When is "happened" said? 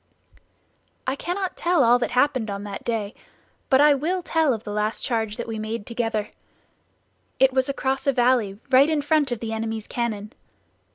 2.09-2.49